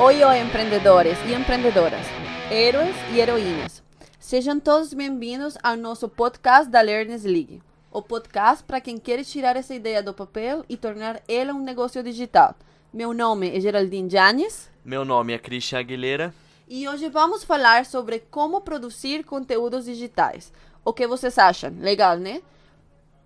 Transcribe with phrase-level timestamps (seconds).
[0.00, 2.06] Oi, oi, empreendedores e empreendedoras,
[2.52, 3.82] heróis e heroínas.
[4.20, 7.60] Sejam todos bem-vindos ao nosso podcast da Learners League.
[7.90, 12.00] O podcast para quem quer tirar essa ideia do papel e tornar ela um negócio
[12.00, 12.54] digital.
[12.94, 14.70] Meu nome é Geraldine Janes.
[14.84, 16.32] Meu nome é Christian Aguilera.
[16.68, 20.52] E hoje vamos falar sobre como produzir conteúdos digitais.
[20.84, 21.74] O que vocês acham?
[21.76, 22.40] Legal, né?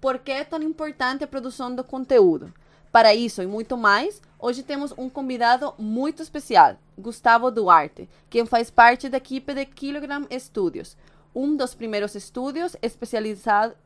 [0.00, 2.50] Por que é tão importante a produção do conteúdo?
[2.90, 8.70] Para isso e muito mais, hoje temos um convidado muito especial, Gustavo Duarte, quem faz
[8.70, 10.96] parte da equipe de Kilogram Studios,
[11.32, 13.76] um dos primeiros estúdios especializados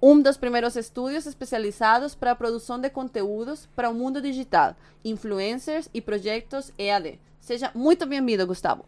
[0.00, 5.90] um dos primeiros estúdios especializados para a produção de conteúdos para o mundo digital, influencers
[5.92, 7.18] e projetos EAD.
[7.40, 8.84] Seja muito bem-vindo, Gustavo.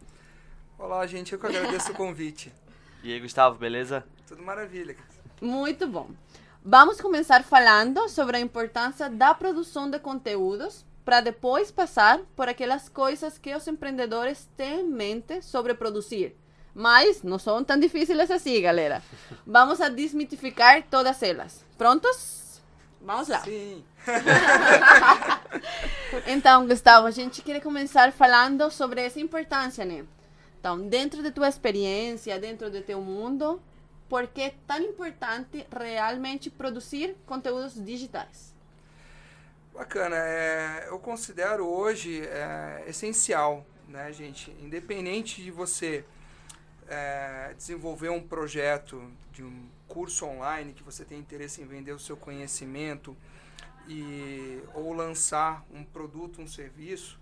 [0.79, 2.53] Olá, gente, eu que agradeço o convite.
[3.03, 4.05] E aí, Gustavo, beleza?
[4.29, 4.95] Tudo maravilha.
[5.41, 6.11] Muito bom.
[6.63, 12.87] Vamos começar falando sobre a importância da produção de conteúdos para depois passar por aquelas
[12.87, 16.37] coisas que os empreendedores têm em mente sobre produzir.
[16.75, 19.03] Mas não são tão difíceis assim, galera.
[19.47, 21.65] Vamos a desmitificar todas elas.
[21.79, 22.61] Prontos?
[23.01, 23.41] Vamos lá.
[23.41, 23.83] Sim.
[26.29, 30.05] então, Gustavo, a gente quer começar falando sobre essa importância, né?
[30.61, 33.59] Então, dentro de tua experiência, dentro do teu mundo,
[34.11, 38.53] por que é tão importante realmente produzir conteúdos digitais?
[39.73, 40.17] Bacana.
[40.17, 44.51] É, eu considero hoje é, essencial, né, gente?
[44.61, 46.05] Independente de você
[46.89, 49.01] é, desenvolver um projeto
[49.33, 53.17] de um curso online que você tem interesse em vender o seu conhecimento
[53.87, 57.17] e ou lançar um produto, um serviço,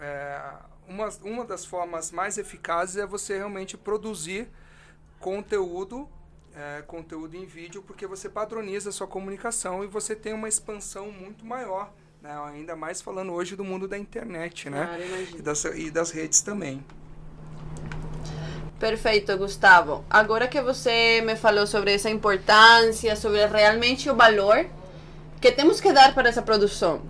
[0.00, 0.40] é,
[0.88, 4.48] uma, uma das formas mais eficazes é você realmente produzir
[5.26, 6.08] conteúdo,
[6.54, 11.10] é, conteúdo em vídeo, porque você padroniza a sua comunicação e você tem uma expansão
[11.10, 12.30] muito maior, né?
[12.44, 14.88] ainda mais falando hoje do mundo da internet né?
[14.88, 16.80] Ah, e, das, e das redes também.
[18.78, 20.04] Perfeito, Gustavo.
[20.08, 24.64] Agora que você me falou sobre essa importância, sobre realmente o valor
[25.40, 27.02] que temos que dar para essa produção,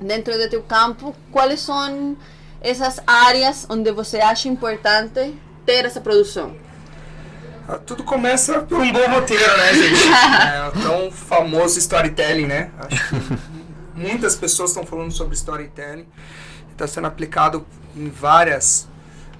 [0.00, 2.16] dentro do teu campo, quais são
[2.60, 5.34] essas áreas onde você acha importante
[5.66, 6.62] ter essa produção?
[7.66, 10.02] Ah, tudo começa por um bom roteiro, né, gente?
[10.08, 12.70] é, tão famoso storytelling, né?
[12.78, 13.38] Acho que
[13.94, 16.06] muitas pessoas estão falando sobre storytelling.
[16.72, 17.66] Está sendo aplicado
[17.96, 18.86] em várias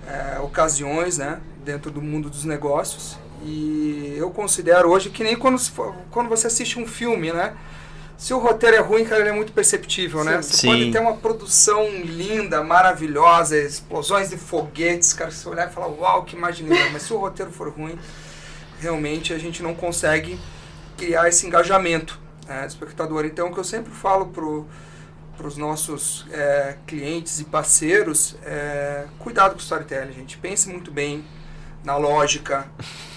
[0.06, 1.38] é, ocasiões, né?
[1.62, 3.18] Dentro do mundo dos negócios.
[3.42, 5.60] E eu considero hoje que nem quando,
[6.10, 7.54] quando você assiste um filme, né?
[8.16, 10.40] Se o roteiro é ruim, cara, ele é muito perceptível, né?
[10.40, 10.68] Você Sim.
[10.68, 16.24] pode ter uma produção linda, maravilhosa, explosões de foguetes, cara, você olhar e falar, uau,
[16.24, 16.92] que imagineiro.
[16.92, 17.98] Mas se o roteiro for ruim,
[18.78, 20.38] realmente a gente não consegue
[20.96, 23.24] criar esse engajamento né, do espectador.
[23.24, 24.66] Então, o que eu sempre falo pro
[25.36, 30.38] para os nossos é, clientes e parceiros, é, cuidado com o storytelling, gente.
[30.38, 31.24] Pense muito bem
[31.82, 32.66] na lógica.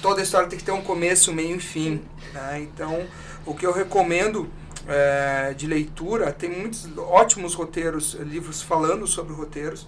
[0.01, 2.01] Toda história tem que ter um começo, meio e fim.
[2.33, 2.61] Né?
[2.61, 3.05] Então,
[3.45, 4.49] o que eu recomendo
[4.87, 9.87] é, de leitura, tem muitos ótimos roteiros, livros falando sobre roteiros.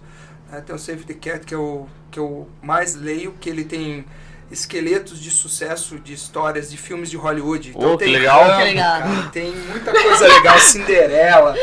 [0.51, 0.61] Né?
[0.61, 4.05] Tem o Save the Cat, que eu, que eu mais leio, que ele tem
[4.51, 7.69] esqueletos de sucesso de histórias de filmes de Hollywood.
[7.69, 8.57] Então, oh, tem que legal.
[8.57, 9.01] Que legal.
[9.01, 11.55] Cara, tem muita coisa legal, Cinderela.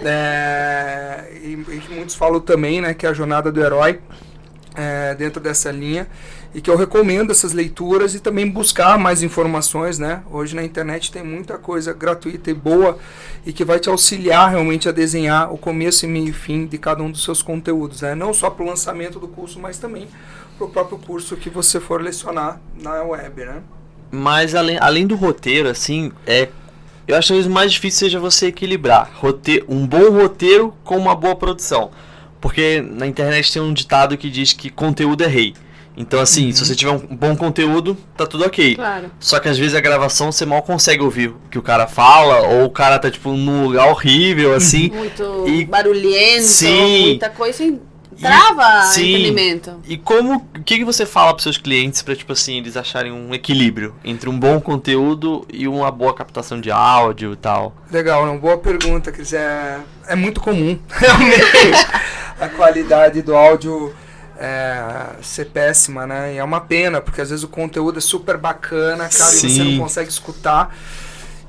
[0.00, 4.00] É, e, e, muitos falam também, né, que é a jornada do herói
[4.76, 6.06] é, dentro dessa linha.
[6.54, 10.22] E que eu recomendo essas leituras e também buscar mais informações, né?
[10.30, 12.98] Hoje na internet tem muita coisa gratuita e boa
[13.44, 16.78] e que vai te auxiliar realmente a desenhar o começo e meio e fim de
[16.78, 18.14] cada um dos seus conteúdos, né?
[18.14, 20.08] Não só para o lançamento do curso, mas também
[20.56, 23.62] para o próprio curso que você for lecionar na web, né?
[24.10, 26.48] Mas além, além do roteiro, assim, é,
[27.06, 31.14] eu acho que o mais difícil seja você equilibrar roteiro, um bom roteiro com uma
[31.14, 31.90] boa produção.
[32.40, 35.54] Porque na internet tem um ditado que diz que conteúdo é rei.
[35.98, 36.52] Então, assim, uhum.
[36.52, 38.76] se você tiver um bom conteúdo, tá tudo ok.
[38.76, 39.10] Claro.
[39.18, 42.46] Só que às vezes a gravação você mal consegue ouvir o que o cara fala,
[42.46, 44.90] ou o cara tá, tipo, num lugar horrível, assim.
[44.94, 45.64] Muito e...
[45.64, 47.08] barulhento, Sim.
[47.08, 47.64] muita coisa
[48.20, 49.80] trava e, sim, entendimento.
[49.86, 53.12] E como, o que, que você fala para seus clientes para tipo assim, eles acharem
[53.12, 57.74] um equilíbrio entre um bom conteúdo e uma boa captação de áudio e tal?
[57.90, 59.32] Legal, uma boa pergunta, Cris.
[59.32, 61.86] É, é muito comum, realmente,
[62.40, 63.94] a qualidade do áudio
[64.38, 66.34] é, ser péssima, né?
[66.34, 69.48] E é uma pena, porque às vezes o conteúdo é super bacana, cara, sim.
[69.48, 70.76] e você não consegue escutar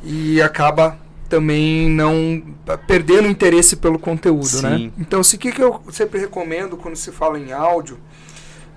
[0.03, 0.97] e acaba
[1.30, 2.41] também não
[2.88, 4.77] perdendo interesse pelo conteúdo, né?
[4.77, 4.86] Sim.
[4.88, 4.91] né?
[4.97, 8.00] Então, o que, que eu sempre recomendo quando se fala em áudio,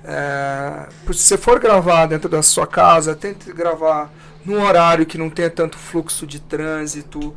[0.05, 4.13] é, se você for gravar dentro da sua casa, tente gravar
[4.45, 7.35] num horário que não tenha tanto fluxo de trânsito,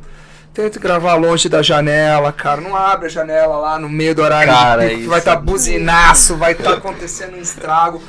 [0.56, 2.62] Tente gravar longe da janela, cara.
[2.62, 5.36] Não abre a janela lá no meio do horário Cara, de pico, vai estar é-
[5.36, 8.02] buzinaço, vai estar acontecendo um estrago,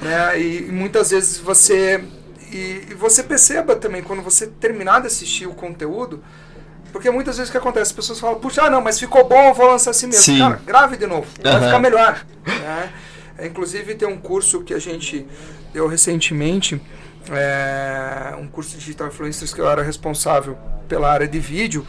[0.00, 0.40] né?
[0.40, 2.02] E, e muitas vezes você
[2.50, 6.24] e, e você perceba também quando você terminar de assistir o conteúdo,
[6.92, 9.48] porque muitas vezes o que acontece, as pessoas falam, puxa, ah, não, mas ficou bom,
[9.48, 10.22] eu vou lançar assim mesmo.
[10.22, 10.38] Sim.
[10.38, 11.66] Cara, grave de novo, vai Aham.
[11.66, 12.24] ficar melhor.
[12.46, 12.90] né?
[13.42, 15.26] Inclusive tem um curso que a gente
[15.74, 16.80] deu recentemente,
[17.30, 20.56] é, um curso de Digital Influencers que eu era responsável
[20.88, 21.86] pela área de vídeo,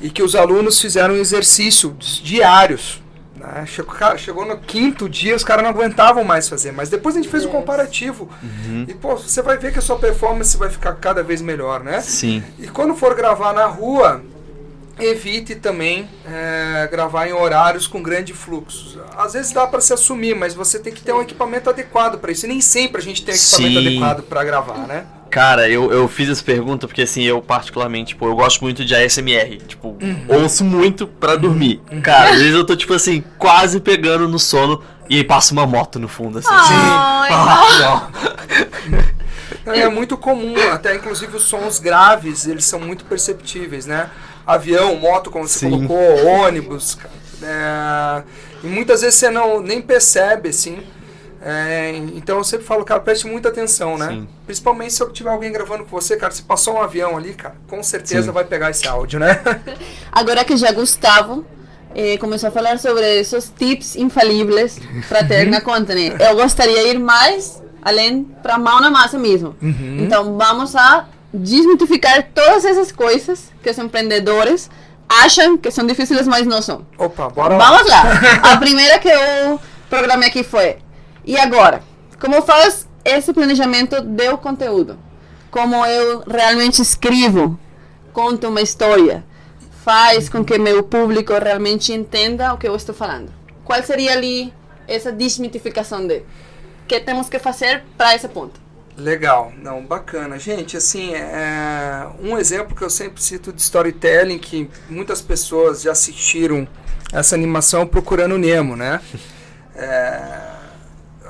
[0.00, 3.02] e que os alunos fizeram exercícios diários.
[3.36, 3.64] né?
[3.66, 7.30] Chegou, chegou no quinto dia, os caras não aguentavam mais fazer, mas depois a gente
[7.30, 7.54] fez o Yes.
[7.56, 8.28] comparativo.
[8.42, 8.84] Uhum.
[8.88, 12.00] E pô, você vai ver que a sua performance vai ficar cada vez melhor, né?
[12.00, 12.42] Sim.
[12.58, 14.22] E quando for gravar na rua,
[15.04, 19.00] evite também é, gravar em horários com grande fluxo.
[19.16, 22.32] Às vezes dá para se assumir, mas você tem que ter um equipamento adequado para
[22.32, 22.46] isso.
[22.46, 23.86] E nem sempre a gente tem equipamento Sim.
[23.86, 25.06] adequado para gravar, né?
[25.30, 28.94] Cara, eu, eu fiz essa pergunta porque assim, eu particularmente, tipo, eu gosto muito de
[28.94, 29.58] ASMR.
[29.66, 29.96] Tipo,
[30.28, 31.80] ouço muito pra dormir.
[32.02, 35.66] Cara, às vezes eu tô, tipo assim, quase pegando no sono e aí passa uma
[35.66, 36.48] moto no fundo, assim.
[36.50, 38.10] Ah.
[39.64, 44.10] Não, É muito comum, até inclusive os sons graves, eles são muito perceptíveis, né?
[44.46, 45.70] Avião, moto, como você Sim.
[45.70, 46.98] colocou, ônibus.
[47.42, 48.22] é,
[48.62, 50.82] e muitas vezes você não nem percebe, assim.
[51.42, 54.08] É, então eu sempre falo, cara, preste muita atenção, né?
[54.08, 54.28] Sim.
[54.44, 57.54] Principalmente se eu tiver alguém gravando com você, cara, se passou um avião ali, cara,
[57.66, 58.32] com certeza Sim.
[58.32, 59.40] vai pegar esse áudio, né?
[60.12, 61.46] Agora que já Gustavo
[61.94, 64.78] eh, começou a falar sobre esses tips infalíveis
[65.08, 66.14] para ter na conta, né?
[66.20, 69.56] Eu gostaria de ir mais além para mão na massa mesmo.
[69.62, 74.70] Então vamos a desmitificar todas essas coisas que os empreendedores
[75.08, 76.86] acham que são difíceis, mas não são.
[76.96, 77.70] Opa, bora lá.
[77.70, 78.02] Vamos lá.
[78.52, 80.78] A primeira que eu programei aqui foi:
[81.24, 81.82] e agora?
[82.20, 84.98] Como faz esse planejamento do conteúdo?
[85.50, 87.58] Como eu realmente escrevo,
[88.12, 89.24] conto uma história,
[89.82, 93.32] faz com que meu público realmente entenda o que eu estou falando?
[93.64, 94.52] Qual seria ali
[94.86, 96.22] essa desmitificação de
[96.86, 98.59] que temos que fazer para esse ponto?
[99.02, 100.38] Legal, não, bacana.
[100.38, 105.92] Gente, assim, é, um exemplo que eu sempre cito de storytelling, que muitas pessoas já
[105.92, 106.68] assistiram
[107.12, 109.00] essa animação procurando Nemo, né?
[109.74, 110.50] É,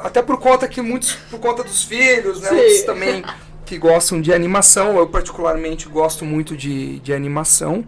[0.02, 2.48] até por conta que muitos, por conta dos filhos, né?
[2.48, 2.56] Sim.
[2.56, 3.24] Outros também
[3.64, 4.96] que gostam de animação.
[4.96, 7.84] Eu particularmente gosto muito de, de animação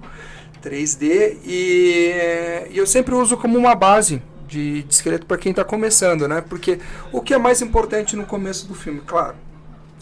[0.63, 5.65] 3D e, e eu sempre uso como uma base de, de esqueleto para quem está
[5.65, 6.41] começando, né?
[6.41, 6.79] Porque
[7.11, 9.35] o que é mais importante no começo do filme, claro,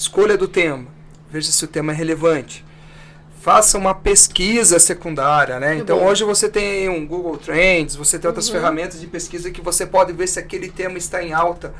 [0.00, 0.86] escolha do tema,
[1.30, 2.64] veja se o tema é relevante.
[3.42, 5.76] Faça uma pesquisa secundária, né?
[5.76, 6.06] Então bom.
[6.06, 10.14] hoje você tem um Google Trends, você tem outras ferramentas de pesquisa que você pode
[10.14, 11.74] ver se aquele tema está em alta.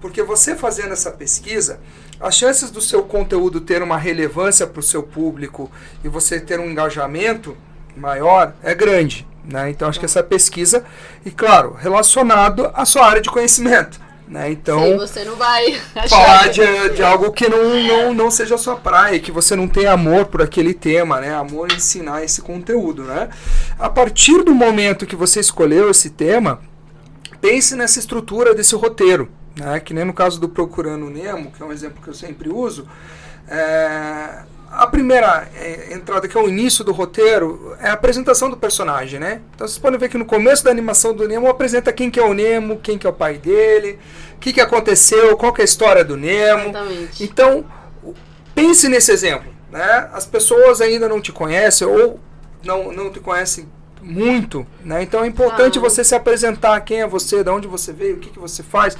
[0.00, 1.78] Porque você fazendo essa pesquisa,
[2.18, 5.70] as chances do seu conteúdo ter uma relevância para o seu público
[6.02, 7.54] e você ter um engajamento
[7.94, 9.26] maior é grande.
[9.44, 9.70] Né?
[9.70, 10.84] Então acho que essa pesquisa,
[11.24, 14.07] e claro, relacionado à sua área de conhecimento.
[14.28, 14.50] Né?
[14.50, 15.72] Então, Sim, você não vai
[16.06, 19.66] falar de, de algo que não, não, não seja a sua praia, que você não
[19.66, 21.34] tem amor por aquele tema, né?
[21.34, 23.30] Amor em ensinar esse conteúdo, né?
[23.78, 26.60] A partir do momento que você escolheu esse tema,
[27.40, 29.80] pense nessa estrutura desse roteiro, né?
[29.80, 32.86] Que nem no caso do Procurando Nemo, que é um exemplo que eu sempre uso.
[33.48, 38.56] É, a primeira é, entrada, que é o início do roteiro, é a apresentação do
[38.56, 39.40] personagem, né?
[39.54, 42.24] Então vocês podem ver que no começo da animação do Nemo apresenta quem que é
[42.24, 43.98] o Nemo, quem que é o pai dele,
[44.34, 46.70] o que, que aconteceu, qual que é a história do Nemo.
[46.70, 47.24] Exatamente.
[47.24, 47.64] Então,
[48.54, 49.52] pense nesse exemplo.
[49.70, 50.08] Né?
[50.12, 52.18] As pessoas ainda não te conhecem ou
[52.64, 53.68] não, não te conhecem
[54.02, 54.66] muito.
[54.84, 55.02] Né?
[55.02, 55.80] Então é importante Ah.
[55.80, 58.96] você se apresentar quem é você, de onde você veio, o que, que você faz,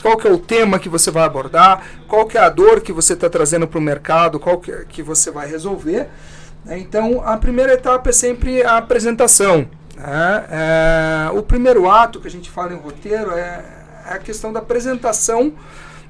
[0.00, 2.92] qual que é o tema que você vai abordar, qual que é a dor que
[2.92, 6.08] você está trazendo para o mercado, qual que, que você vai resolver.
[6.64, 6.78] né?
[6.78, 9.68] Então a primeira etapa é sempre a apresentação.
[9.96, 10.44] né?
[10.50, 13.64] É, o primeiro ato que a gente fala em roteiro é,
[14.06, 15.52] é a questão da apresentação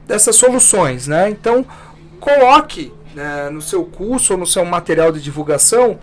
[0.06, 1.30] dessas soluções, né?
[1.30, 1.64] Então,
[2.18, 5.98] coloque né, no seu curso ou no seu material de divulgação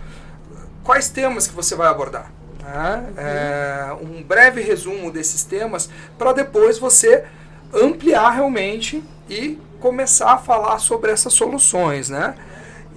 [0.82, 2.32] quais temas que você vai abordar.
[2.62, 3.06] né?
[3.18, 7.24] É, um breve resumo desses temas para depois você
[7.72, 12.34] ampliar realmente e começar a falar sobre essas soluções, né?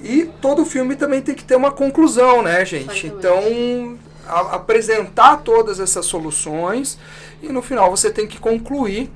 [0.03, 3.05] E todo filme também tem que ter uma conclusão, né, gente?
[3.07, 3.97] Então,
[4.27, 6.97] a- apresentar todas essas soluções
[7.41, 9.11] e no final você tem que concluir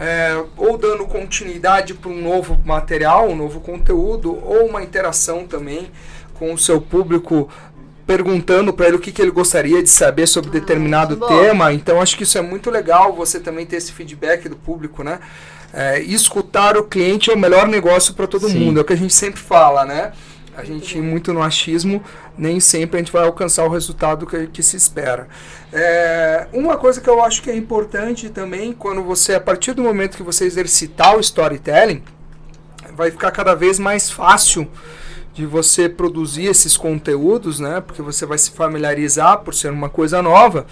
[0.00, 5.90] é, ou dando continuidade para um novo material, um novo conteúdo, ou uma interação também
[6.34, 7.48] com o seu público,
[8.08, 11.26] perguntando para ele o que, que ele gostaria de saber sobre determinado bom.
[11.26, 11.74] tema.
[11.74, 15.20] Então, acho que isso é muito legal, você também ter esse feedback do público, né?
[15.74, 18.60] É, escutar o cliente é o melhor negócio para todo Sim.
[18.60, 20.12] mundo, é o que a gente sempre fala, né?
[20.56, 22.02] A gente, muito no achismo,
[22.36, 25.28] nem sempre a gente vai alcançar o resultado que, que se espera.
[25.70, 29.82] É, uma coisa que eu acho que é importante também, quando você, a partir do
[29.82, 32.02] momento que você exercitar o storytelling,
[32.96, 34.66] vai ficar cada vez mais fácil
[35.38, 37.80] de você produzir esses conteúdos, né?
[37.80, 40.66] Porque você vai se familiarizar por ser uma coisa nova.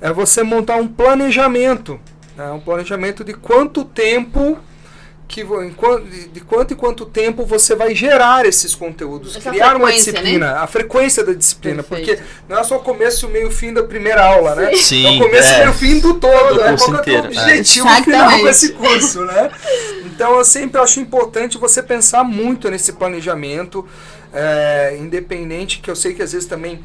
[0.00, 2.00] É você montar um planejamento,
[2.34, 2.50] né?
[2.50, 4.56] um planejamento de quanto tempo
[5.28, 5.44] que
[6.32, 10.52] de quanto em quanto tempo você vai gerar esses conteúdos, Essa criar uma frequência, disciplina,
[10.60, 12.16] a frequência da disciplina, Perfeito.
[12.16, 14.74] porque não é só o começo, o meio e o fim da primeira aula, né?
[14.76, 15.54] Sim, é o começo, é.
[15.54, 16.68] o meio e o fim do todo, Do né?
[16.70, 17.18] curso Qual é o é.
[17.20, 18.40] objetivo final Exatamente.
[18.40, 19.50] com esse curso, né?
[20.16, 23.86] Então eu sempre acho importante você pensar muito nesse planejamento,
[24.32, 26.82] é, independente que eu sei que às vezes também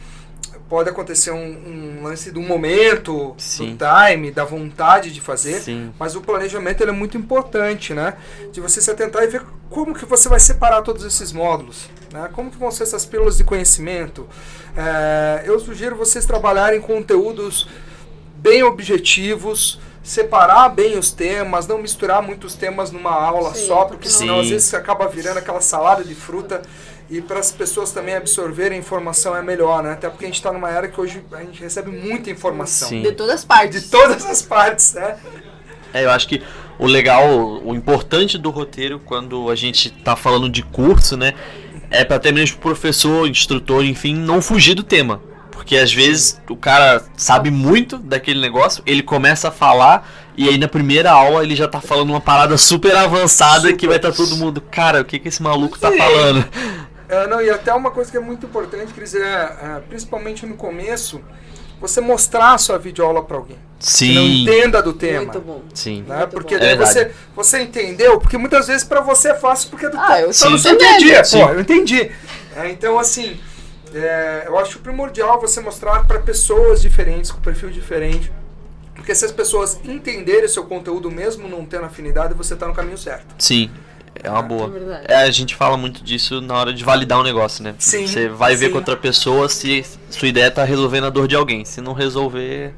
[0.67, 3.75] pode acontecer um, um lance do momento, Sim.
[3.75, 5.93] do time, da vontade de fazer, Sim.
[5.97, 8.15] mas o planejamento é muito importante, né?
[8.51, 12.29] De você se atentar e ver como que você vai separar todos esses módulos, né?
[12.33, 14.27] Como que vão ser essas pílulas de conhecimento.
[14.75, 17.65] É, eu sugiro vocês trabalharem conteúdos
[18.35, 24.09] bem objetivos, separar bem os temas, não misturar muitos temas numa aula Sim, só, porque
[24.09, 24.19] Sim.
[24.19, 26.61] senão às vezes acaba virando aquela salada de fruta
[27.09, 29.91] e para as pessoas também absorverem a informação é melhor, né?
[29.91, 32.87] Até porque a gente está numa era que hoje a gente recebe muita informação.
[32.87, 33.01] Sim.
[33.01, 33.83] De todas as partes.
[33.83, 35.17] De todas as partes, né?
[35.93, 36.41] É, eu acho que
[36.79, 37.27] o legal,
[37.63, 41.33] o importante do roteiro quando a gente tá falando de curso, né,
[41.89, 45.21] é para até mesmo o professor, instrutor, enfim, não fugir do tema.
[45.51, 50.57] Porque às vezes o cara sabe muito daquele negócio, ele começa a falar e aí
[50.57, 53.77] na primeira aula ele já tá falando uma parada super avançada Super.
[53.77, 55.97] que vai estar todo mundo, cara, o que que esse maluco tá Sim.
[55.97, 56.45] falando?
[57.09, 60.45] É, não, e até uma coisa que é muito importante, quer dizer, é, é, principalmente
[60.45, 61.21] no começo,
[61.81, 63.57] você mostrar a sua videoaula para alguém.
[63.79, 64.43] Que não Sim.
[64.43, 65.23] entenda do tema.
[65.23, 65.61] Muito bom.
[65.73, 66.05] Sim.
[66.07, 66.17] Né?
[66.19, 66.61] Muito Porque bom.
[66.61, 69.99] daí É você, você entendeu, porque muitas vezes para você é fácil porque é do
[69.99, 70.51] Ah, eu só sim.
[70.53, 72.09] no seu dia a dia, pô, eu entendi.
[72.55, 73.37] É, então, assim,
[73.93, 78.31] é, eu acho primordial você mostrar para pessoas diferentes, com perfil diferente.
[78.95, 82.73] Porque se as pessoas entenderem o seu conteúdo, mesmo não tendo afinidade, você está no
[82.73, 83.33] caminho certo.
[83.39, 83.69] Sim.
[84.23, 84.69] É uma É boa.
[84.69, 85.05] verdade.
[85.07, 87.73] É, a gente fala muito disso na hora de validar um negócio, né?
[87.79, 88.71] Sim, Você vai ver sim.
[88.71, 91.65] com outra pessoa se sua ideia tá resolvendo a dor de alguém.
[91.65, 92.73] Se não resolver.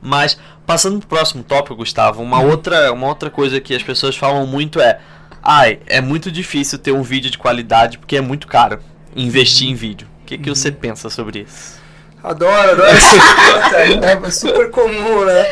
[0.00, 4.46] Mas, passando pro próximo tópico, Gustavo, uma outra, uma outra coisa que as pessoas falam
[4.46, 4.98] muito é.
[5.40, 8.80] Ai, é muito difícil ter um vídeo de qualidade porque é muito caro
[9.14, 10.08] investir em vídeo.
[10.34, 11.78] O que, que você pensa sobre isso?
[12.22, 14.06] Adoro, adoro essa pergunta.
[14.06, 15.44] É super comum, né?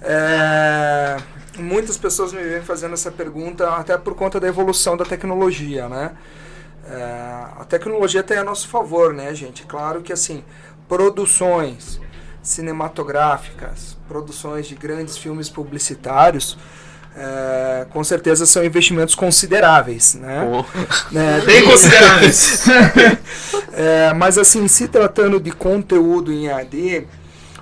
[0.00, 1.16] É,
[1.58, 6.12] muitas pessoas me vêm fazendo essa pergunta até por conta da evolução da tecnologia, né?
[6.88, 7.02] É,
[7.58, 9.64] a tecnologia tem a nosso favor, né, gente?
[9.64, 10.44] Claro que, assim,
[10.86, 12.00] produções
[12.40, 16.56] cinematográficas, produções de grandes filmes publicitários,
[17.20, 20.64] é, com certeza são investimentos consideráveis, né?
[21.10, 22.64] Né, bem consideráveis.
[23.80, 27.06] É, mas assim, se tratando de conteúdo em AD,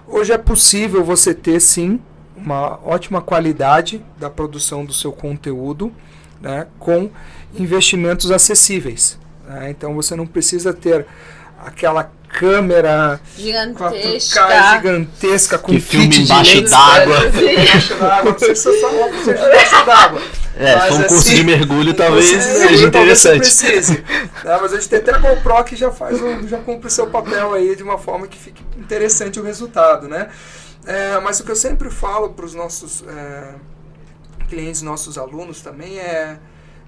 [0.09, 2.01] hoje é possível você ter sim
[2.35, 5.93] uma ótima qualidade da produção do seu conteúdo,
[6.41, 7.11] né, com
[7.55, 9.19] investimentos acessíveis.
[9.47, 9.69] né?
[9.69, 11.07] Então você não precisa ter
[11.59, 14.73] aquela câmera 4K Gigantesca.
[14.75, 17.17] gigantesca com Que filme embaixo d'água.
[17.29, 18.37] Embaixo d'água.
[18.39, 19.83] Embaixo
[20.59, 23.19] é, Mas, se for um curso assim, de mergulho, talvez curso de seja mergulho talvez
[23.19, 23.69] você interessante.
[23.71, 24.05] precise.
[24.45, 26.91] Né, Mas a gente tem até a GoPro que já faz um, já cumpre o
[26.91, 30.29] seu papel aí de uma forma que fique interessante o resultado, né?
[30.87, 33.55] É, mas o que eu sempre falo para os nossos é,
[34.49, 36.39] clientes, nossos alunos também é,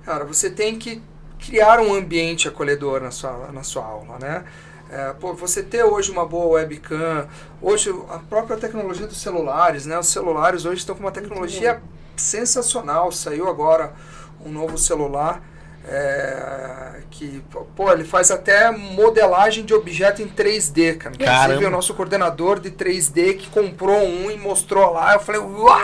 [0.05, 1.03] cara, você tem que
[1.39, 4.45] criar um ambiente acolhedor na sua, na sua aula, né?
[4.91, 7.29] É, pô, você ter hoje uma boa webcam,
[7.61, 9.99] hoje a própria tecnologia dos celulares, né?
[9.99, 11.83] Os celulares hoje estão com uma tecnologia
[12.17, 13.13] sensacional.
[13.13, 13.93] Saiu agora
[14.45, 15.43] um novo celular
[15.87, 17.43] é, que,
[17.75, 21.15] pô, ele faz até modelagem de objeto em 3D, cara.
[21.19, 25.79] Inclusive, o nosso coordenador de 3D que comprou um e mostrou lá, eu falei, uau!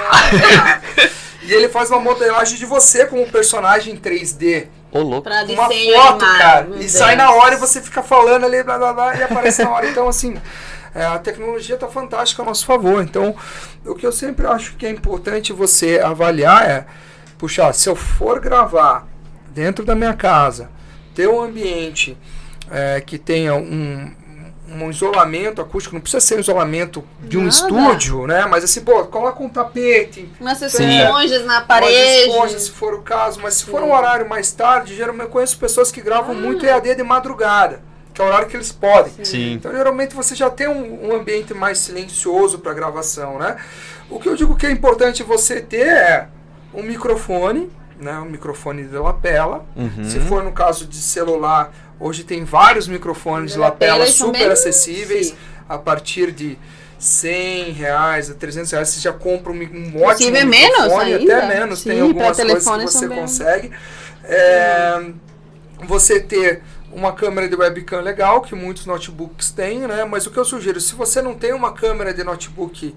[1.43, 4.69] e ele faz uma modelagem de você como personagem em 3D.
[4.95, 5.23] Ô, louco.
[5.23, 6.67] Pra uma foto, animado, cara.
[6.77, 6.93] E Deus.
[6.93, 9.91] sai na hora e você fica falando ali, blá blá blá, e aparece na hora.
[9.91, 10.41] Então, assim,
[10.95, 13.03] é, a tecnologia está fantástica a nosso favor.
[13.03, 13.35] Então,
[13.85, 16.87] o que eu sempre acho que é importante você avaliar é,
[17.37, 19.07] puxa, se eu for gravar
[19.49, 20.71] dentro da minha casa,
[21.13, 22.17] ter um ambiente
[22.71, 24.15] é, que tenha um,
[24.83, 27.55] um isolamento acústico, não precisa ser um isolamento de um Nada.
[27.55, 28.47] estúdio, né?
[28.47, 30.89] Mas assim, pô, coloca um tapete, Umas Sim.
[31.01, 32.29] esponjas na Umas parede.
[32.31, 33.87] esponjas, se for o caso, mas se for Sim.
[33.89, 36.39] um horário mais tarde, geralmente eu conheço pessoas que gravam Ah.
[36.41, 39.13] muito EAD de madrugada, que é o horário que eles podem.
[39.25, 39.53] Sim.
[39.55, 43.57] Então, geralmente você já tem um, um ambiente mais silencioso para gravação, né?
[44.11, 46.29] O que eu digo que é importante você ter é
[46.73, 48.19] um microfone, né?
[48.19, 49.65] Um microfone de lapela.
[49.77, 50.05] Uhum.
[50.05, 55.37] Se for no caso de celular, Hoje tem vários microfones de lapela super acessíveis, sim.
[55.69, 56.59] a partir de
[56.99, 61.15] 100 reais a 300 reais você já compra um, um ótimo Inclusive, é menos microfone,
[61.15, 61.37] ainda.
[61.37, 63.71] até menos, tem Sim, algumas pra coisas que você consegue.
[64.25, 65.03] É,
[65.87, 70.05] você ter uma câmera de webcam legal, que muitos notebooks têm, né?
[70.05, 72.95] Mas o que eu sugiro, se você não tem uma câmera de notebook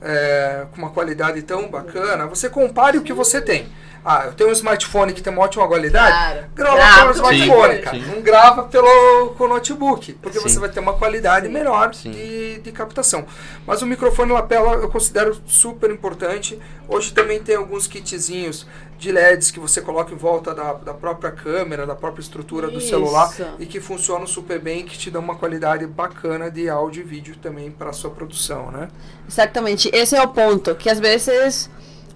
[0.00, 3.66] é, com uma qualidade tão bacana, você compare o que você tem.
[4.04, 6.12] Ah, eu tenho um smartphone que tem uma ótima qualidade.
[6.12, 6.46] Claro.
[6.54, 7.96] Grava pelo smartphone, Sim, cara.
[7.96, 8.06] sim.
[8.06, 10.48] Não grava pelo com o notebook, porque Sim.
[10.48, 11.52] você vai ter uma qualidade Sim.
[11.52, 12.10] melhor Sim.
[12.10, 13.24] de, de captação.
[13.66, 16.58] Mas o microfone lapela eu considero super importante.
[16.86, 18.66] Hoje também tem alguns kitzinhos
[18.98, 22.78] de LEDs que você coloca em volta da, da própria câmera, da própria estrutura do
[22.78, 22.88] Isso.
[22.88, 27.04] celular e que funcionam super bem, que te dão uma qualidade bacana de áudio e
[27.04, 28.88] vídeo também para sua produção, né?
[29.28, 31.70] Exatamente, esse é o ponto, que às vezes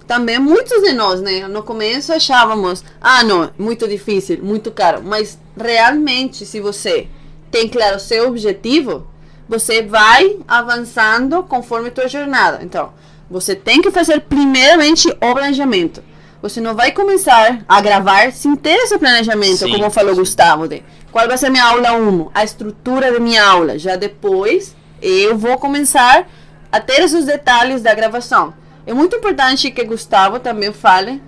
[0.08, 5.38] também muitos de nós, né, no começo achávamos, ah, não, muito difícil, muito caro, mas
[5.54, 7.06] realmente se você
[7.50, 9.06] tem claro o seu objetivo,
[9.46, 12.60] você vai avançando conforme tua jornada.
[12.62, 12.92] Então,
[13.30, 16.02] você tem que fazer primeiramente o planejamento.
[16.40, 20.20] Você não vai começar a gravar sem ter esse planejamento, Sim, como falou sim.
[20.20, 23.78] Gustavo, de qual vai ser minha aula 1, a estrutura da minha aula.
[23.78, 26.26] Já depois, eu vou começar
[26.70, 28.54] a ter esses detalhes da gravação.
[28.88, 31.20] É muito importante que Gustavo também fale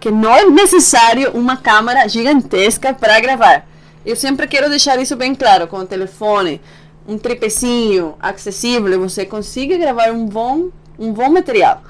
[0.00, 3.66] que não é necessário uma câmera gigantesca para gravar.
[4.06, 6.58] Eu sempre quero deixar isso bem claro, com o telefone,
[7.06, 11.82] um tripecinho acessível, você consiga gravar um bom, um bom material.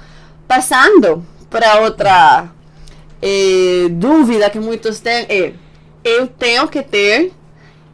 [0.49, 2.49] Passando para outra
[3.23, 5.53] eh, dúvida que muitos têm é,
[6.03, 7.33] eu tenho que ter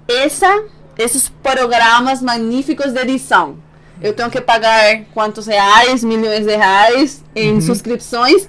[0.09, 0.64] essa,
[0.97, 3.59] esses programas magníficos de edição.
[4.03, 8.49] Eu tenho que pagar quantos reais, milhões de reais em subscrições.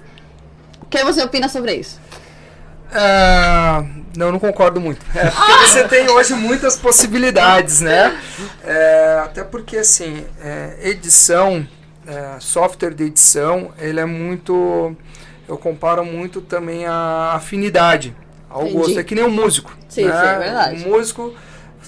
[0.82, 2.00] O que você opina sobre isso?
[2.92, 3.84] Ah,
[4.16, 5.06] não, não concordo muito.
[5.16, 8.20] É, porque você tem hoje muitas possibilidades, né?
[8.64, 11.68] É, até porque, assim, é, edição,
[12.08, 14.96] é, software de edição, ele é muito.
[15.48, 18.16] Eu comparo muito também a afinidade
[18.50, 18.78] ao Entendi.
[18.78, 19.00] gosto.
[19.00, 19.76] É que nem um músico.
[19.90, 20.12] Sim, né?
[20.12, 20.86] sim, é verdade.
[20.86, 21.34] Um músico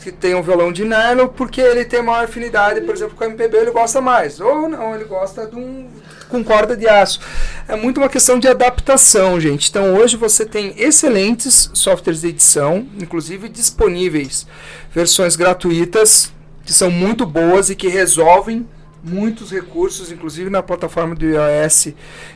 [0.01, 3.27] que tem um violão de nylon porque ele tem maior afinidade, por exemplo, com a
[3.27, 4.39] MPB ele gosta mais.
[4.39, 5.89] Ou não, ele gosta de um
[6.29, 7.19] com corda de aço.
[7.67, 9.69] É muito uma questão de adaptação, gente.
[9.69, 14.45] Então hoje você tem excelentes softwares de edição, inclusive disponíveis
[14.93, 16.31] versões gratuitas
[16.63, 18.67] que são muito boas e que resolvem
[19.05, 21.93] muitos recursos, inclusive na plataforma do iOS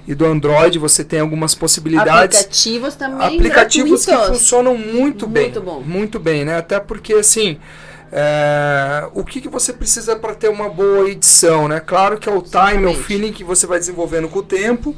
[0.08, 4.40] e do Android você tem algumas possibilidades Aplicativos também aplicativos que gratuitos.
[4.40, 5.46] funcionam muito, bem.
[5.46, 5.82] Muito bom.
[5.82, 6.58] Muito bem, né?
[6.58, 7.58] Até porque, assim,
[8.12, 11.80] é, o que, que você precisa para ter uma boa edição, né?
[11.80, 14.96] Claro que é o time, é o feeling que você vai desenvolvendo com o tempo,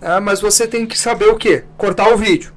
[0.00, 0.20] né?
[0.20, 1.64] mas você tem que saber o quê?
[1.76, 2.52] Cortar o vídeo.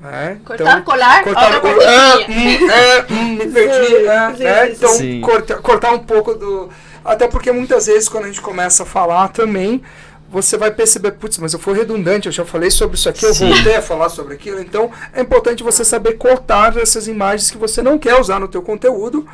[0.00, 0.38] Né?
[0.44, 4.70] Cortar, colar, cortar o ah, hum, é, hum, me perdi, é, né?
[4.70, 5.20] Então, sim.
[5.20, 6.70] cortar, cortar um pouco do.
[7.12, 9.82] Até porque muitas vezes quando a gente começa a falar também,
[10.30, 13.32] você vai perceber, putz, mas eu fui redundante, eu já falei sobre isso aqui, eu
[13.34, 13.48] Sim.
[13.50, 14.60] voltei a falar sobre aquilo.
[14.60, 18.60] Então, é importante você saber cortar essas imagens que você não quer usar no teu
[18.60, 19.26] conteúdo.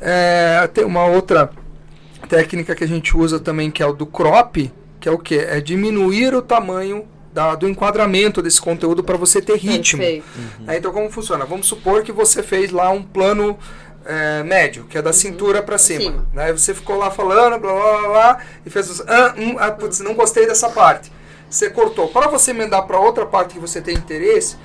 [0.00, 1.50] É, tem uma outra
[2.28, 5.36] técnica que a gente usa também, que é o do crop, que é o que?
[5.36, 7.04] É diminuir o tamanho
[7.34, 10.00] da- do enquadramento desse conteúdo para você ter ritmo.
[10.00, 10.24] Perfeito.
[10.60, 11.44] Né, Então, como funciona?
[11.44, 13.58] Vamos supor que você fez lá um plano
[14.04, 16.00] é, médio, que é da cintura para cima.
[16.00, 16.26] cima.
[16.32, 16.52] Né?
[16.52, 19.00] Você ficou lá falando, blá blá blá, blá e fez os.
[19.02, 21.12] Ah, hum, ah, putz, não gostei dessa parte.
[21.48, 22.08] Você cortou.
[22.08, 24.56] Para você emendar para outra parte que você tem interesse,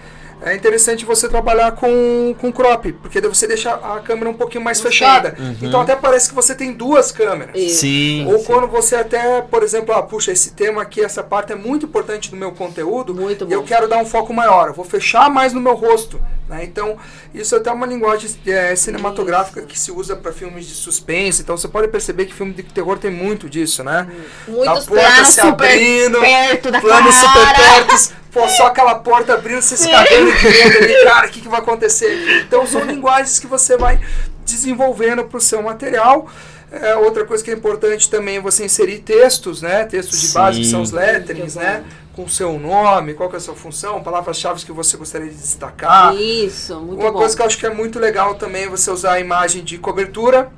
[0.41, 4.63] é interessante você trabalhar com, com crop, porque daí você deixa a câmera um pouquinho
[4.63, 5.35] mais fechada.
[5.61, 7.55] Então até parece que você tem duas câmeras.
[7.55, 7.81] Isso.
[7.81, 8.25] Sim.
[8.27, 8.45] Ou sim.
[8.45, 12.29] quando você até, por exemplo, ah, puxa, esse tema aqui, essa parte é muito importante
[12.29, 13.67] do meu conteúdo, Muito e eu bom.
[13.67, 16.19] quero dar um foco maior, eu vou fechar mais no meu rosto.
[16.47, 16.63] Né?
[16.63, 16.97] Então,
[17.33, 21.41] isso é até uma linguagem é, cinematográfica que se usa para filmes de suspense.
[21.41, 24.07] Então, você pode perceber que filme de terror tem muito disso, né?
[24.47, 27.27] Muitos Da porta planos se super abrindo, perto da planos cara.
[27.27, 31.29] super perto, pô, só aquela porta abrindo, você se cagando de medo ali, cara, o
[31.31, 32.43] que, que vai acontecer?
[32.45, 33.97] Então, são linguagens que você vai
[34.45, 36.27] desenvolvendo para o seu material.
[36.69, 39.85] É, outra coisa que é importante também é você inserir textos, né?
[39.85, 40.95] Textos de base, que são os Sim.
[40.95, 41.85] letterings, né?
[42.13, 46.13] Com seu nome, qual que é a sua função, palavras-chave que você gostaria de destacar.
[46.15, 47.19] Isso, muito Uma bom.
[47.19, 49.77] coisa que eu acho que é muito legal também é você usar a imagem de
[49.77, 50.51] cobertura,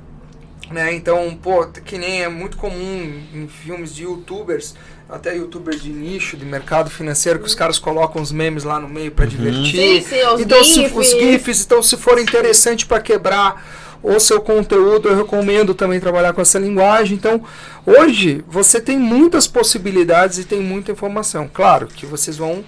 [0.70, 0.92] né?
[0.92, 4.74] Então, pô, que nem é muito comum em filmes de youtubers,
[5.08, 8.88] até youtubers de nicho, de mercado financeiro, que os caras colocam os memes lá no
[8.88, 10.02] meio para divertir.
[10.02, 10.96] Sim, sim, os então, se, gifs.
[10.96, 13.64] os GIFs, então se for interessante para quebrar
[14.02, 17.16] o seu conteúdo, eu recomendo também trabalhar com essa linguagem.
[17.16, 17.42] Então,
[17.84, 21.50] hoje você tem muitas possibilidades e tem muita informação.
[21.52, 22.64] Claro que vocês vão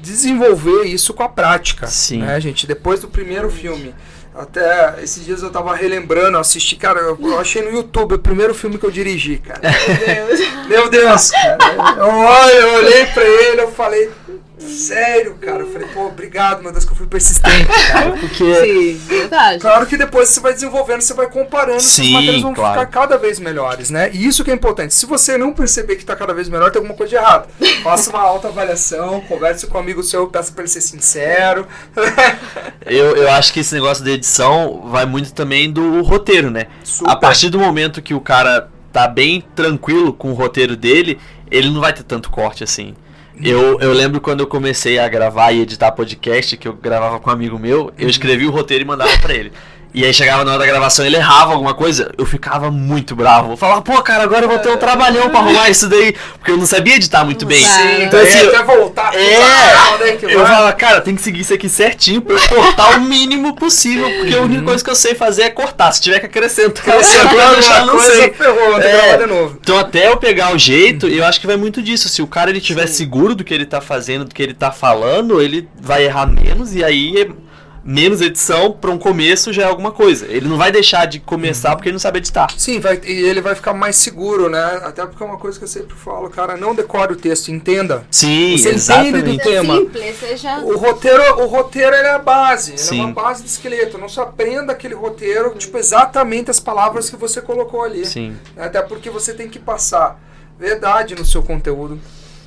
[0.00, 2.20] desenvolver isso com a prática, Sim.
[2.20, 2.66] né, gente?
[2.66, 3.94] Depois do primeiro filme
[4.40, 8.54] Até esses dias eu tava relembrando, assisti, cara, eu, eu achei no YouTube o primeiro
[8.54, 9.60] filme que eu dirigi, cara.
[10.66, 10.90] Meu Deus.
[10.90, 11.58] Meu Deus, cara.
[11.98, 14.10] Eu, eu olhei pra ele, eu falei,
[14.80, 15.60] sério, cara.
[15.60, 18.12] Eu falei, pô, obrigado, meu Deus, que eu fui persistente, cara.
[18.12, 18.54] Porque.
[18.54, 19.58] Sim, verdade.
[19.60, 22.80] Claro que depois você vai desenvolvendo, você vai comparando, Sim, os materiais vão claro.
[22.80, 24.10] ficar cada vez melhores, né?
[24.12, 24.94] E isso que é importante.
[24.94, 27.48] Se você não perceber que tá cada vez melhor, tem alguma coisa de errado.
[27.82, 31.66] Faça uma autoavaliação, converse com um amigo seu, peça pra ele ser sincero.
[32.86, 36.66] Eu, eu acho que esse negócio de edição vai muito também do roteiro, né?
[36.82, 37.10] Super.
[37.10, 41.18] A partir do momento que o cara tá bem tranquilo com o roteiro dele,
[41.50, 42.94] ele não vai ter tanto corte assim.
[43.42, 47.30] Eu, eu lembro quando eu comecei a gravar e editar podcast, que eu gravava com
[47.30, 49.52] um amigo meu, eu escrevia o roteiro e mandava pra ele.
[49.92, 53.52] E aí chegava na hora da gravação, ele errava alguma coisa, eu ficava muito bravo.
[53.52, 56.52] Eu falava, pô, cara, agora eu vou ter um trabalhão pra arrumar isso daí, porque
[56.52, 57.58] eu não sabia editar muito bem.
[57.58, 59.12] Sim, então, assim, é, eu- até voltar.
[59.14, 59.18] é,
[59.98, 63.56] né, eu falo, cara, tem que seguir isso aqui certinho pra eu cortar o mínimo
[63.56, 65.90] possível, porque a única coisa que eu sei fazer é cortar.
[65.92, 68.30] Se tiver que acrescentar, acrescentar, eu já não coisa, sei.
[68.32, 69.16] ferrou, É.
[69.16, 69.58] de novo.
[69.60, 72.08] Então até eu pegar o jeito, eu acho que vai muito disso.
[72.08, 74.70] Se o cara ele tiver seguro do que ele tá fazendo, do que ele tá
[74.70, 77.49] falando, ele vai errar menos e aí é-
[77.84, 80.26] menos edição pra um começo já é alguma coisa.
[80.26, 82.48] Ele não vai deixar de começar porque ele não sabe editar.
[82.56, 84.80] Sim, vai, e ele vai ficar mais seguro, né?
[84.82, 88.04] Até porque é uma coisa que eu sempre falo, cara, não decore o texto, entenda.
[88.10, 89.22] Sim, Você entende exatamente.
[89.22, 89.76] do tema.
[89.78, 90.58] Simples, seja.
[90.60, 93.98] O roteiro, o roteiro ele é a base, ele é uma base do esqueleto.
[93.98, 98.04] Não só aprenda aquele roteiro, tipo, exatamente as palavras que você colocou ali.
[98.04, 98.36] Sim.
[98.56, 100.20] Até porque você tem que passar
[100.58, 101.98] verdade no seu conteúdo.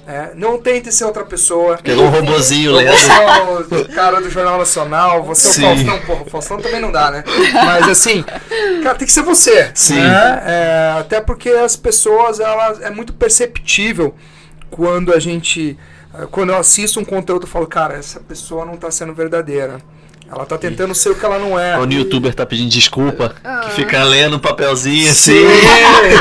[0.05, 1.77] É, não tente ser outra pessoa.
[1.81, 2.91] Pegou um robozinho lendo.
[2.91, 5.65] Você é o cara do Jornal Nacional, você Sim.
[5.65, 7.23] é o Faustão, porra, o Faustão também não dá, né?
[7.53, 8.21] Mas assim,
[8.83, 9.71] cara, tem que ser você.
[9.73, 9.95] Sim.
[10.01, 10.43] né?
[10.45, 14.13] É, até porque as pessoas, elas, é muito perceptível
[14.69, 15.77] quando a gente,
[16.15, 19.77] eh, quando eu assisto um conteúdo, eu falo, cara, essa pessoa não tá sendo verdadeira.
[20.29, 21.77] Ela tá tentando ser o que ela não é.
[21.77, 23.61] Quando o youtuber tá pedindo desculpa, Ah.
[23.65, 25.31] que fica lendo um papelzinho assim.
[25.33, 25.43] Sim,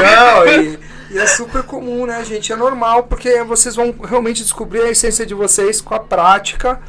[0.03, 0.79] não, e,
[1.12, 2.53] e é super comum, né, gente?
[2.53, 6.81] É normal, porque vocês vão realmente descobrir a essência de vocês com a prática.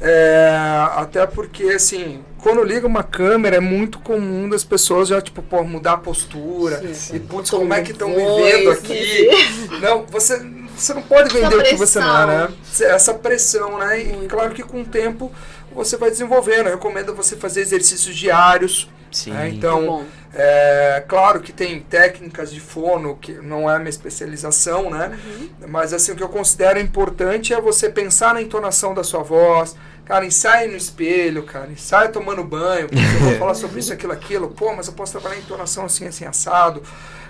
[0.00, 0.54] É,
[0.94, 5.64] até porque, assim, quando liga uma câmera, é muito comum das pessoas já, tipo, pô,
[5.64, 6.82] mudar a postura.
[6.94, 9.28] Sim, E, putz, como é que estão me vendo aqui?
[9.80, 10.38] Não, você,
[10.76, 12.48] você não pode vender o que você não é, né?
[12.82, 14.00] Essa pressão, né?
[14.00, 15.32] E claro que com o tempo
[15.74, 16.66] você vai desenvolvendo.
[16.66, 18.88] Eu recomendo você fazer exercícios diários.
[19.10, 19.30] Sim.
[19.30, 19.48] né?
[19.48, 20.04] Então, Bom.
[20.34, 25.18] É, claro que tem técnicas de fono, que não é a minha especialização, né?
[25.68, 29.76] Mas assim, o que eu considero importante é você pensar na entonação da sua voz.
[30.04, 31.70] Cara, ensaie no espelho, cara.
[31.70, 32.88] Ensaie tomando banho.
[32.88, 34.48] porque Eu vou falar sobre isso, aquilo, aquilo.
[34.48, 36.82] Pô, mas eu posso trabalhar em entonação assim, assim, assado.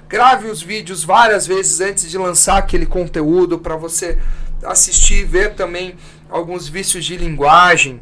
[0.08, 4.18] Grave os vídeos várias vezes antes de lançar aquele conteúdo para você
[4.62, 5.96] assistir e ver também
[6.28, 8.00] alguns vícios de linguagem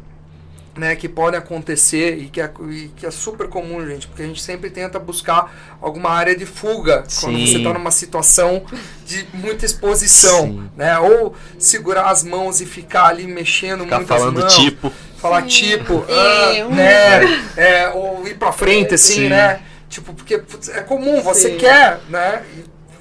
[0.77, 4.25] né, que podem acontecer e que, é, e que é super comum, gente, porque a
[4.27, 7.47] gente sempre tenta buscar alguma área de fuga quando Sim.
[7.47, 8.63] você está numa situação
[9.05, 10.69] de muita exposição, Sim.
[10.75, 10.99] né?
[10.99, 14.91] Ou segurar as mãos e ficar ali mexendo Ficar muitas falando mãos, tipo.
[15.17, 17.21] falar tipo, É, ah, um- né,
[17.55, 19.29] é, ou ir pra frente assim, Sim.
[19.29, 19.61] né?
[19.87, 20.41] Tipo, porque
[20.73, 21.57] é comum, você Sim.
[21.57, 22.43] quer, né?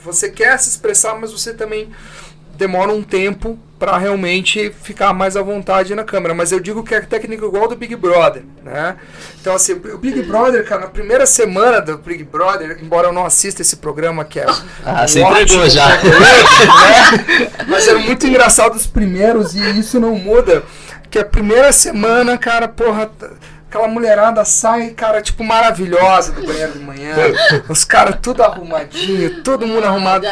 [0.04, 1.90] Você quer se expressar, mas você também
[2.56, 6.32] demora um tempo para realmente ficar mais à vontade na câmera.
[6.32, 8.96] Mas eu digo que é técnica igual do Big Brother, né?
[9.38, 13.26] Então, assim, o Big Brother, cara, na primeira semana do Big Brother, embora eu não
[13.26, 14.46] assista esse programa, que é.
[14.82, 15.86] Ah, um você entregou já.
[15.86, 16.02] né?
[17.68, 20.62] Mas é muito engraçado os primeiros e isso não muda.
[21.10, 23.10] Que a primeira semana, cara, porra.
[23.74, 27.16] Aquela mulherada sai, cara, tipo, maravilhosa do banheiro de manhã.
[27.68, 30.24] Os caras tudo arrumadinho, todo mundo arrumado.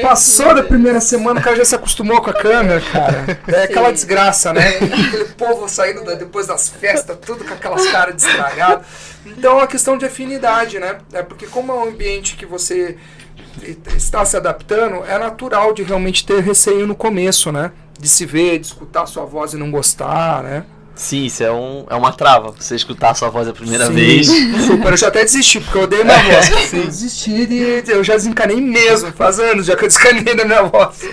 [0.00, 3.38] Passou da primeira semana, o cara já se acostumou com a câmera, cara.
[3.48, 3.92] É aquela Sim.
[3.92, 4.66] desgraça, né?
[4.80, 8.82] Aquele povo saindo da- depois das festas, tudo com aquelas caras de estragado.
[9.26, 10.96] Então é uma questão de afinidade, né?
[11.12, 12.96] É porque como é um ambiente que você
[13.94, 17.72] está se adaptando, é natural de realmente ter receio no começo, né?
[18.00, 20.64] De se ver, de escutar a sua voz e não gostar, né?
[20.96, 22.54] Sim, isso é, um, é uma trava.
[22.58, 24.26] Você escutar a sua voz a primeira Sim, vez.
[24.66, 26.72] Super, eu já até desisti, porque eu odeio minha voz.
[26.72, 27.92] Eu desisti de.
[27.92, 31.06] Eu já desencanei mesmo, faz anos já que eu descanei da minha voz.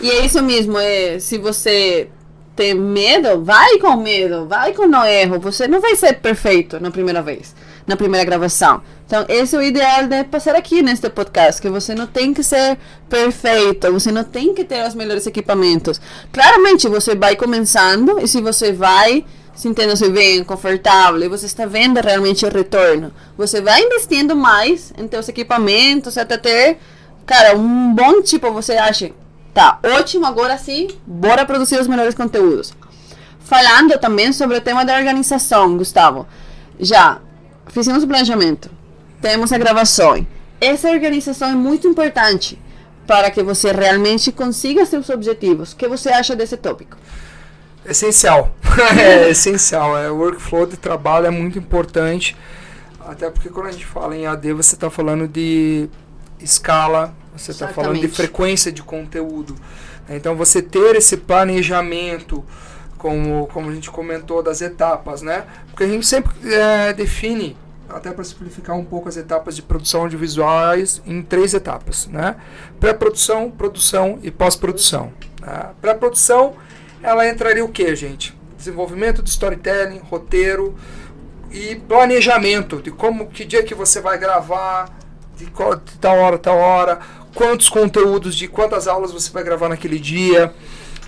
[0.00, 2.08] E é isso mesmo, é, se você
[2.54, 5.40] tem medo, vai com medo, vai com o erro.
[5.40, 7.54] Você não vai ser perfeito na primeira vez,
[7.86, 8.82] na primeira gravação.
[9.06, 12.42] Então, esse é o ideal de passar aqui neste podcast, que você não tem que
[12.42, 16.00] ser perfeito, você não tem que ter os melhores equipamentos.
[16.32, 22.00] Claramente, você vai começando e se você vai sentindo-se bem, confortável, e você está vendo
[22.00, 26.78] realmente o retorno, você vai investindo mais em seus equipamentos até ter,
[27.24, 29.12] cara, um bom tipo, você acha,
[29.54, 32.74] Tá, ótimo, agora sim, bora produzir os melhores conteúdos.
[33.38, 36.26] Falando também sobre o tema da organização, Gustavo.
[36.80, 37.20] Já,
[37.68, 38.70] fizemos o planejamento,
[39.20, 40.26] temos a gravação.
[40.60, 42.58] Essa organização é muito importante
[43.06, 45.72] para que você realmente consiga seus objetivos.
[45.72, 46.96] O que você acha desse tópico?
[47.84, 48.54] Essencial.
[48.98, 49.96] é essencial.
[49.98, 52.36] É, o workflow de trabalho é muito importante.
[53.06, 55.88] Até porque quando a gente fala em AD, você está falando de
[56.40, 59.54] escala, você está falando de frequência de conteúdo.
[60.08, 62.44] Então você ter esse planejamento,
[63.04, 65.44] como, como a gente comentou, das etapas, né?
[65.68, 67.54] Porque a gente sempre é, define,
[67.86, 72.36] até para simplificar um pouco as etapas de produção audiovisuais, em três etapas, né?
[72.80, 75.12] Pré-produção, produção e pós-produção.
[75.38, 75.66] Né?
[75.82, 76.54] Pré-produção,
[77.02, 78.34] ela entraria o que, gente?
[78.56, 80.74] Desenvolvimento de storytelling, roteiro
[81.52, 84.88] e planejamento de como, que dia que você vai gravar,
[85.36, 87.00] de, qual, de tal hora, tal hora,
[87.34, 90.54] quantos conteúdos, de quantas aulas você vai gravar naquele dia.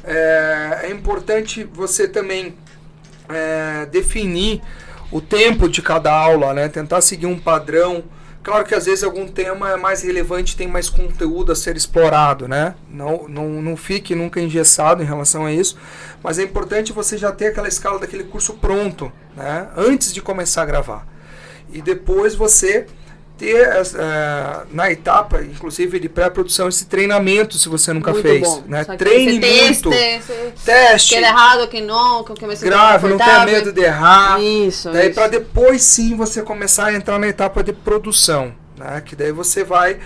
[0.07, 2.55] É, é importante você também
[3.29, 4.62] é, definir
[5.11, 6.69] o tempo de cada aula, né?
[6.69, 8.05] tentar seguir um padrão.
[8.42, 12.47] Claro que às vezes algum tema é mais relevante, tem mais conteúdo a ser explorado,
[12.47, 12.77] né?
[12.88, 15.77] Não, não, não fique nunca engessado em relação a isso,
[16.23, 19.69] mas é importante você já ter aquela escala daquele curso pronto, né?
[19.77, 21.09] Antes de começar a gravar.
[21.73, 22.87] E depois você
[23.38, 28.42] ter uh, na etapa, inclusive de pré-produção, esse treinamento, se você nunca muito fez.
[28.42, 28.64] Bom.
[28.66, 28.85] Né?
[28.85, 29.90] Treine muito.
[29.90, 30.33] Teste.
[30.64, 31.09] teste.
[31.11, 34.40] Que é errado, que não, que eu Grave, não tenha medo de errar.
[34.40, 34.90] Isso.
[34.90, 38.55] Daí para depois sim você começar a entrar na etapa de produção.
[38.77, 39.03] Né?
[39.05, 39.99] Que daí você vai.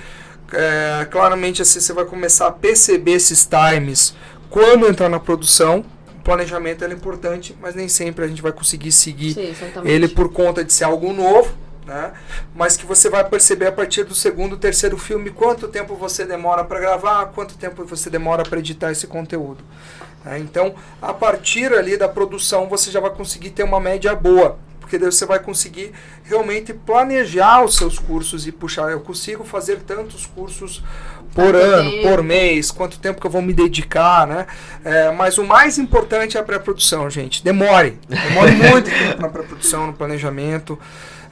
[0.53, 4.15] É, claramente assim, você vai começar a perceber esses times
[4.49, 5.85] quando entrar na produção.
[6.19, 10.31] O planejamento é importante, mas nem sempre a gente vai conseguir seguir sim, ele por
[10.31, 11.55] conta de ser algo novo
[11.91, 12.13] né?
[12.55, 16.65] mas que você vai perceber a partir do segundo, terceiro filme quanto tempo você demora
[16.65, 19.65] para gravar, quanto tempo você demora para editar esse conteúdo.
[20.25, 20.39] Né?
[20.39, 24.99] Então, a partir ali da produção, você já vai conseguir ter uma média boa, porque
[24.99, 28.91] daí você vai conseguir realmente planejar os seus cursos e puxar.
[28.93, 30.83] Eu consigo fazer tantos cursos
[31.35, 32.09] por ano, tempo.
[32.09, 34.47] por mês, quanto tempo que eu vou me dedicar, né?
[34.85, 37.43] É, mas o mais importante é a pré-produção, gente.
[37.43, 37.99] Demore.
[38.09, 40.79] Demore muito tempo na pré-produção, no planejamento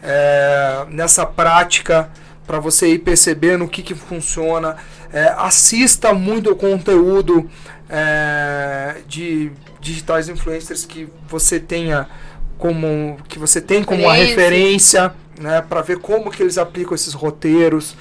[0.02, 2.10] é, nessa prática
[2.46, 4.76] para você ir percebendo o que, que funciona.
[5.12, 7.48] É, assista muito o conteúdo
[7.88, 12.08] é, de digitais influencers que você tenha
[12.56, 17.14] como que você tem como uma referência, né, para ver como que eles aplicam esses
[17.14, 17.96] roteiros.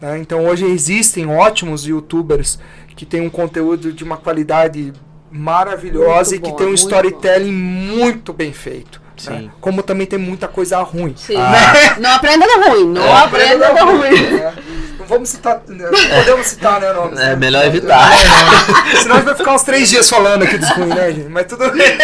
[0.00, 0.18] Né?
[0.18, 2.58] Então hoje existem ótimos YouTubers
[2.96, 4.92] que têm um conteúdo de uma qualidade
[5.30, 7.94] maravilhosa muito e que bom, tem um storytelling bom.
[7.94, 8.99] muito bem feito.
[9.20, 9.30] Sim.
[9.32, 9.50] Né?
[9.60, 11.14] Como também tem muita coisa ruim.
[11.14, 11.36] Sim.
[11.36, 11.96] Ah.
[12.00, 13.22] Não aprenda da ruim, não é.
[13.22, 14.16] aprenda da ruim.
[14.16, 14.54] É.
[14.98, 17.36] Não vamos citar, não podemos citar, né, nomes, É né?
[17.36, 18.10] melhor evitar.
[18.12, 21.28] É, Senão a gente vai ficar uns três dias falando aqui dos ruins, né, gente?
[21.28, 21.98] Mas tudo bem.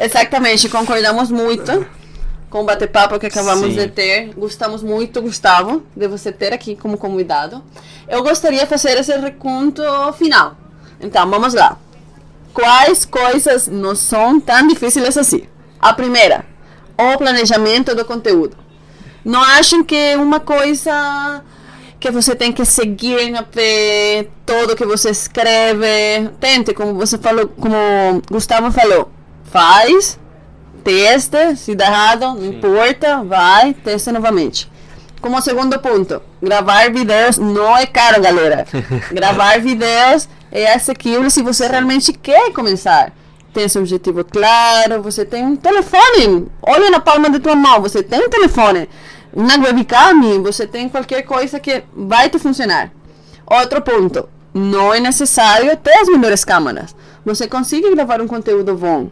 [0.00, 1.84] Exatamente, concordamos muito
[2.48, 3.80] com o bate-papo que acabamos Sim.
[3.80, 4.32] de ter.
[4.36, 7.64] Gostamos muito, Gustavo, de você ter aqui como convidado.
[8.06, 9.82] Eu gostaria de fazer esse reconto
[10.16, 10.56] final.
[11.00, 11.76] Então, vamos lá.
[12.54, 15.44] Quais coisas não são tão difíceis assim?
[15.82, 16.44] A primeira,
[16.96, 18.56] o planejamento do conteúdo.
[19.24, 21.42] Não achem que é uma coisa
[21.98, 26.30] que você tem que seguir na pé, todo que você escreve.
[26.38, 29.10] Tente, como você falou, como Gustavo falou,
[29.50, 30.20] faz,
[30.84, 32.48] testa, se dá errado, não Sim.
[32.50, 34.70] importa, vai, testa novamente.
[35.20, 38.66] Como segundo ponto, gravar vídeos não é caro, galera.
[39.10, 43.12] gravar vídeos é acessível se você realmente quer começar
[43.52, 48.02] tem seu objetivo claro, você tem um telefone, olha na palma de tua mão, você
[48.02, 48.88] tem um telefone,
[49.32, 52.90] uma webcam, você tem qualquer coisa que vai te funcionar.
[53.46, 56.94] Outro ponto, não é necessário ter as melhores câmeras.
[57.24, 59.10] Você consegue gravar um conteúdo bom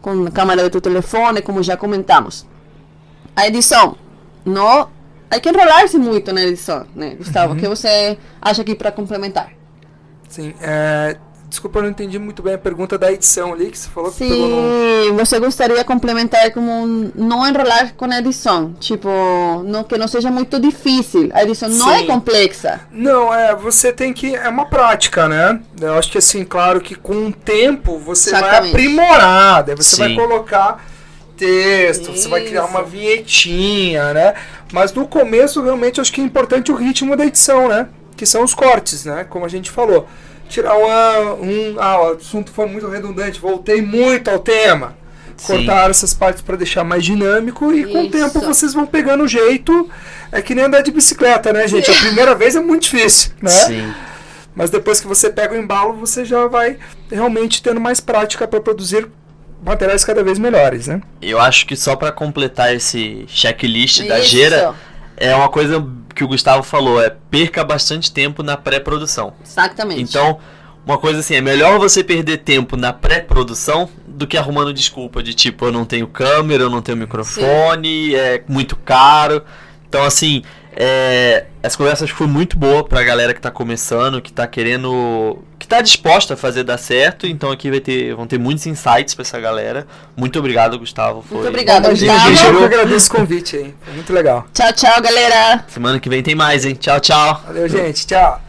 [0.00, 2.46] com a câmera do teu telefone, como já comentamos.
[3.36, 3.96] A edição,
[4.44, 4.88] não,
[5.30, 7.52] hay que enrolar-se muito na edição, né, Gustavo?
[7.52, 7.58] Uhum.
[7.58, 9.50] O que você acha aqui para complementar?
[10.28, 11.16] Sim, é,
[11.50, 14.12] Desculpa, eu não entendi muito bem a pergunta da edição ali que você falou.
[14.12, 15.16] Sim, no...
[15.16, 19.08] você gostaria de complementar como não enrolar com a edição, tipo,
[19.64, 21.28] não, que não seja muito difícil.
[21.32, 21.78] A edição Sim.
[21.78, 22.80] não é complexa.
[22.92, 25.60] Não, é, você tem que é uma prática, né?
[25.80, 28.60] Eu acho que assim, claro que com o tempo você Exatamente.
[28.60, 30.02] vai aprimorar, daí você Sim.
[30.02, 30.84] vai colocar
[31.36, 32.22] texto, Isso.
[32.22, 34.34] você vai criar uma vinhetinha, né?
[34.72, 37.88] Mas no começo realmente acho que é importante o ritmo da edição, né?
[38.16, 39.26] Que são os cortes, né?
[39.28, 40.06] Como a gente falou
[40.50, 44.98] tirar um, um ah, o assunto foi muito redundante, voltei muito ao tema.
[45.36, 45.54] Sim.
[45.54, 47.92] Cortaram essas partes para deixar mais dinâmico e Isso.
[47.92, 49.88] com o tempo vocês vão pegando o jeito.
[50.30, 51.90] É que nem andar de bicicleta, né, gente?
[51.90, 53.50] A primeira vez é muito difícil, né?
[53.50, 53.94] Sim.
[54.54, 56.76] Mas depois que você pega o embalo, você já vai
[57.10, 59.08] realmente tendo mais prática para produzir
[59.64, 61.00] materiais cada vez melhores, né?
[61.22, 64.28] Eu acho que só pra completar esse checklist da Isso.
[64.28, 64.74] Gera,
[65.16, 65.86] é uma coisa
[66.20, 69.32] que o Gustavo falou, é perca bastante tempo na pré-produção.
[69.42, 70.02] Exatamente.
[70.02, 70.38] Então,
[70.84, 75.32] uma coisa assim, é melhor você perder tempo na pré-produção do que arrumando desculpa de
[75.32, 79.42] tipo, eu não tenho câmera, eu não tenho microfone, é muito caro.
[79.88, 80.42] Então, assim,
[80.76, 84.46] é, essa conversa acho que foi muito boa pra galera que tá começando, que tá
[84.46, 85.38] querendo.
[85.70, 87.26] Que tá disposta a fazer dar certo.
[87.26, 89.86] Então aqui vai ter, vão ter muitos insights pra essa galera.
[90.16, 91.22] Muito obrigado, Gustavo.
[91.22, 91.36] Foi...
[91.38, 92.36] Muito obrigada, Imagina, Gustavo.
[92.36, 93.74] gente, eu agradeço o convite aí.
[93.84, 94.46] Foi muito legal.
[94.52, 95.64] Tchau, tchau, galera.
[95.68, 96.74] Semana que vem tem mais, hein?
[96.74, 97.42] Tchau, tchau.
[97.46, 98.04] Valeu, gente.
[98.06, 98.40] Tchau.